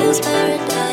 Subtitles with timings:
[0.00, 0.91] whose paradise.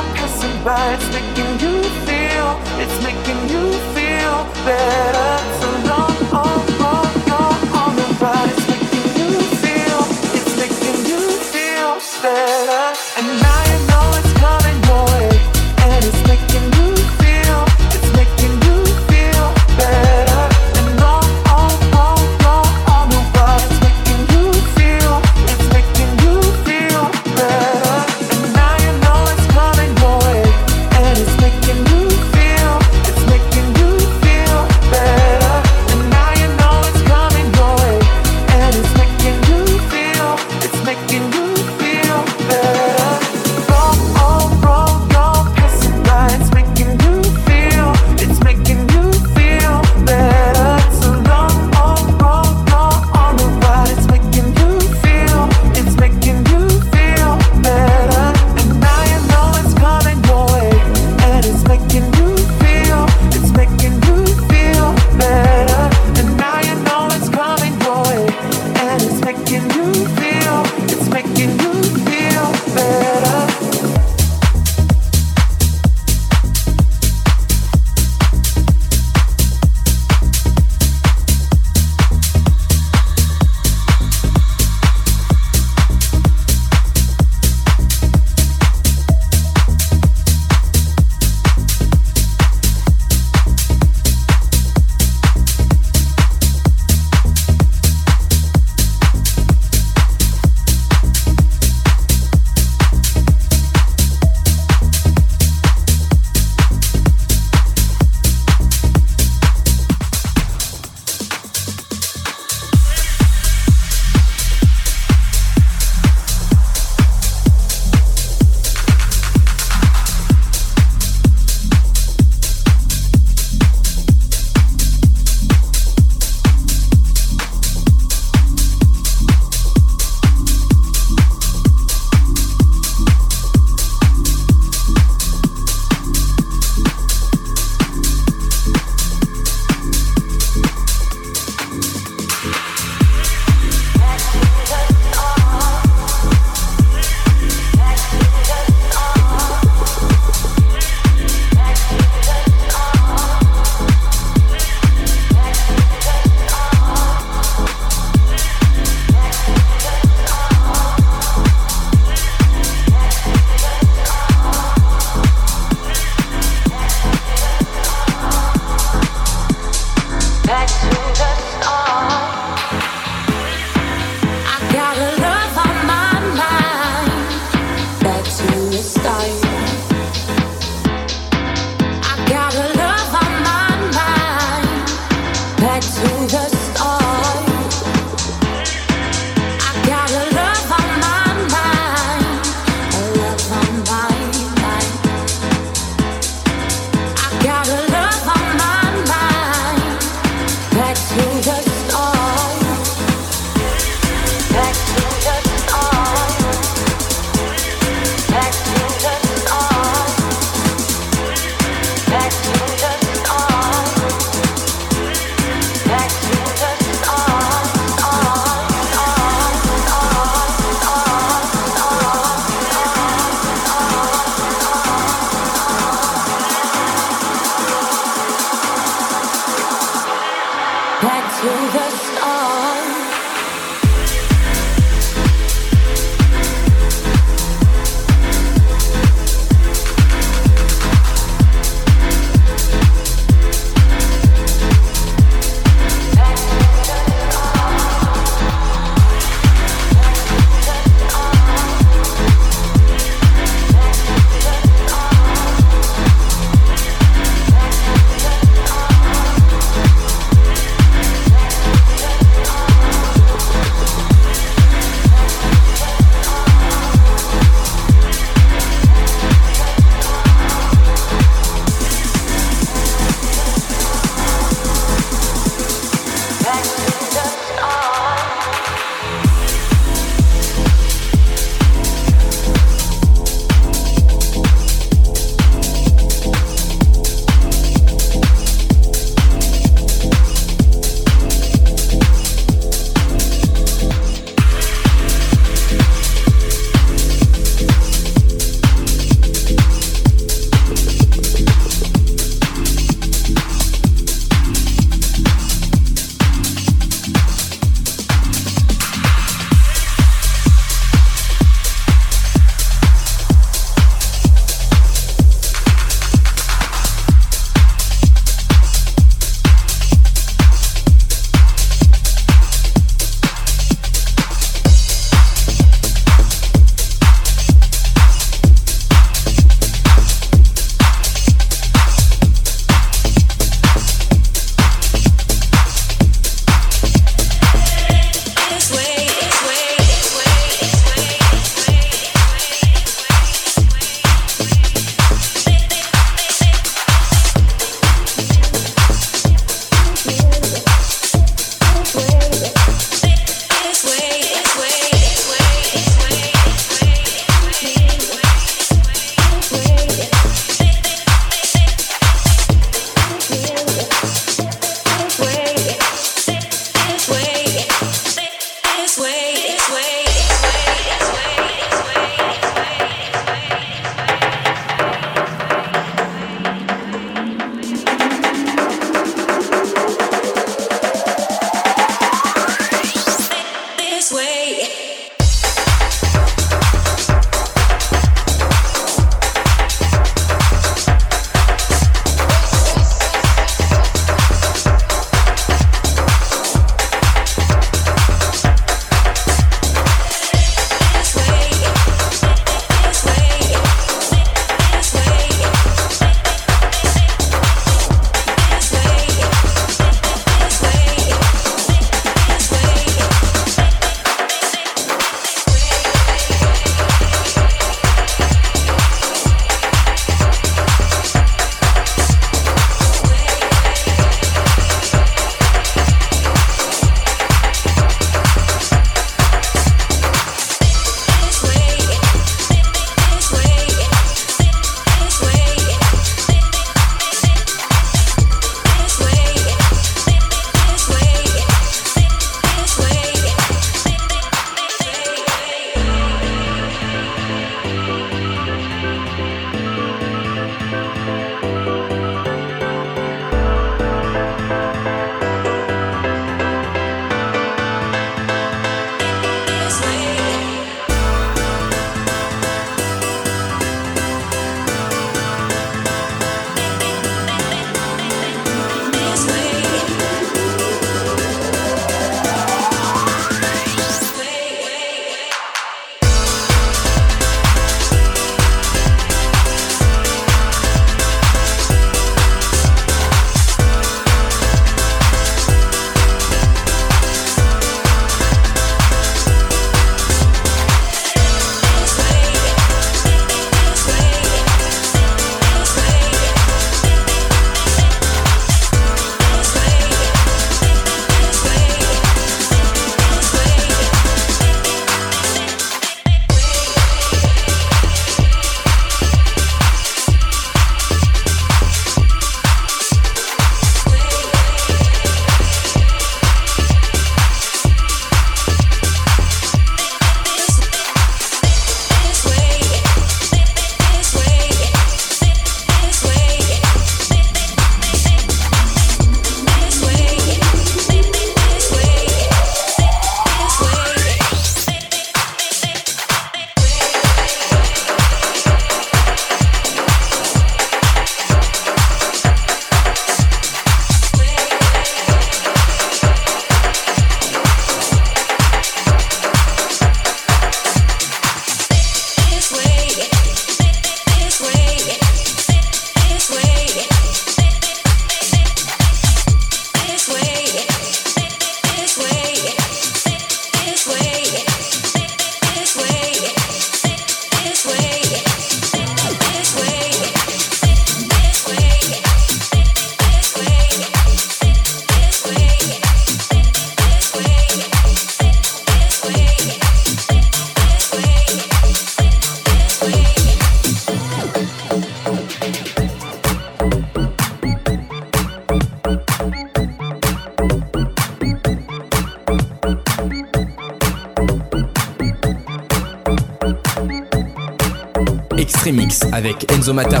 [599.71, 600.00] consommateur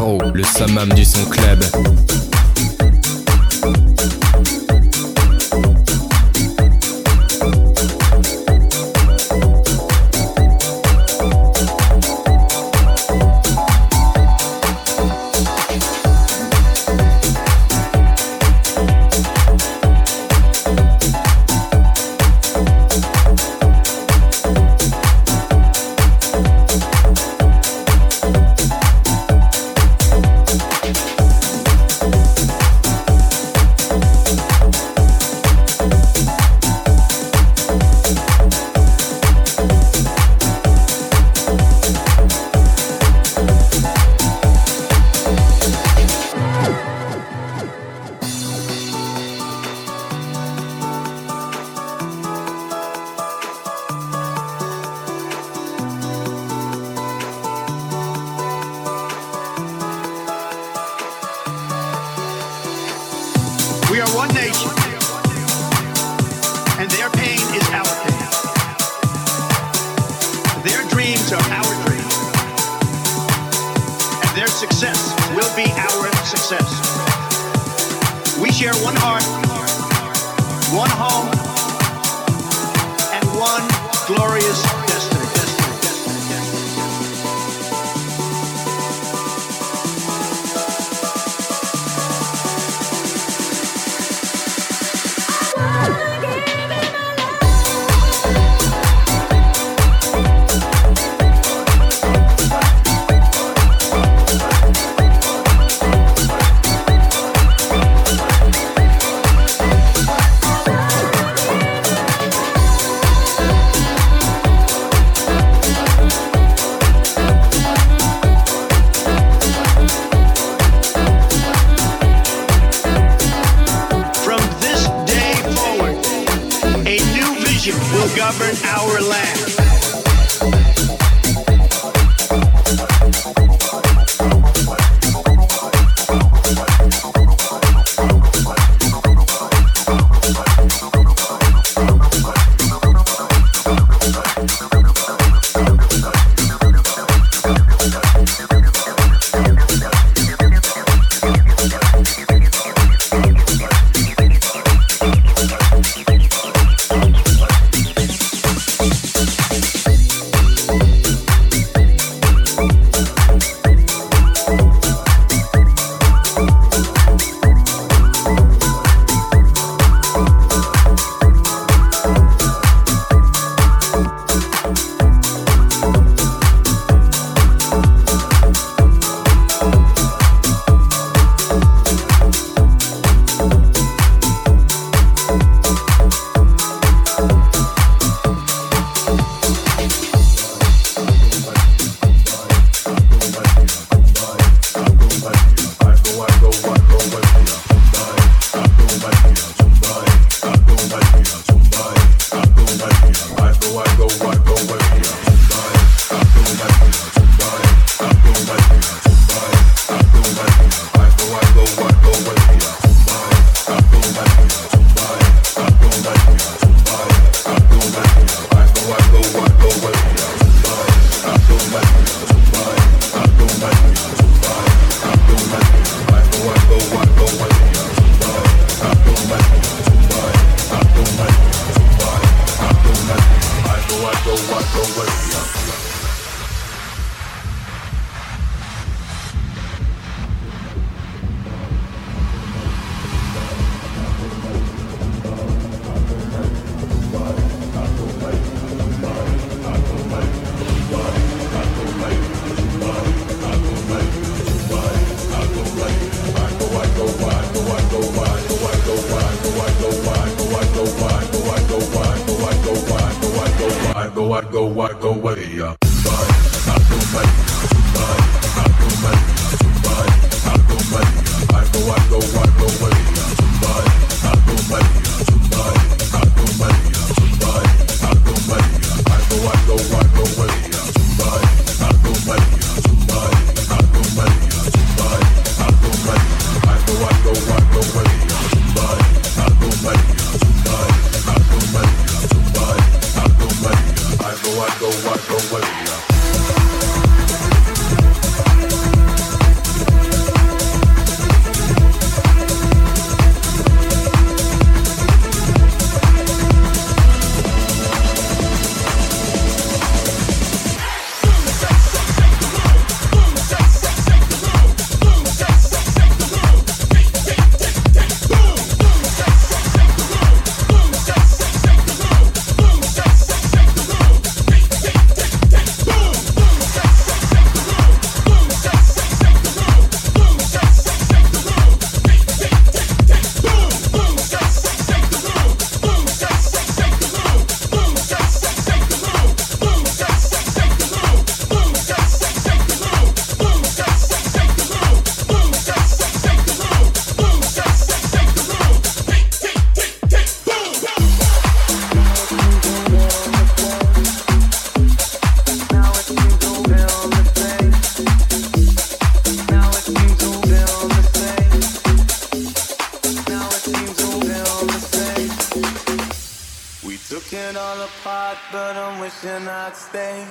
[369.19, 370.25] should not stay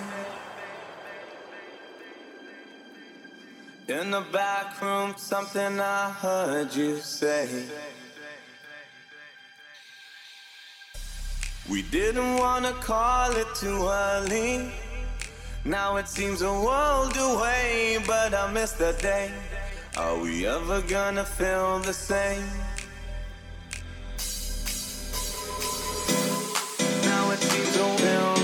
[3.89, 5.15] in the back room.
[5.17, 7.67] Something I heard you say.
[11.69, 14.73] We didn't wanna call it too early.
[15.65, 19.31] Now it seems a world away, but I miss that day.
[19.97, 22.49] Are we ever gonna feel the same?
[27.05, 28.40] Now it seems a world.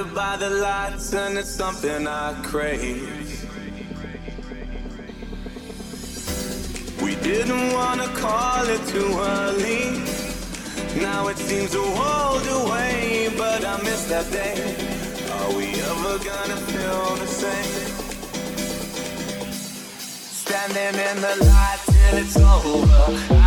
[0.00, 3.08] surrounded by the lights, and it's something I crave.
[7.02, 10.02] We didn't wanna call it too early.
[11.00, 14.76] Now it seems a world away, but I miss that day.
[15.36, 17.88] Are we ever gonna feel the same?
[20.42, 22.94] Standing in the light till it's over,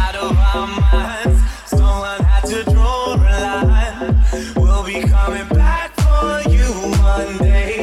[0.06, 1.40] out of our minds.
[1.66, 4.16] Someone had to draw a line.
[4.56, 5.63] We'll be coming back
[7.24, 7.83] one day.